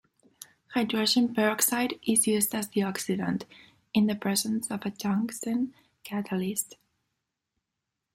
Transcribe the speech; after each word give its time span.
Hydrogen 0.69 1.31
peroxide 1.31 1.99
is 2.07 2.25
used 2.25 2.55
as 2.55 2.67
the 2.69 2.81
oxidant, 2.81 3.43
in 3.93 4.07
the 4.07 4.15
presence 4.15 4.71
of 4.71 4.83
a 4.83 4.89
tungsten 4.89 5.75
catalyst. 6.03 6.73